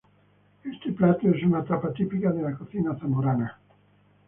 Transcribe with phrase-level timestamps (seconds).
[0.63, 3.59] Este plato es una tapa típica de la cocina zamorana.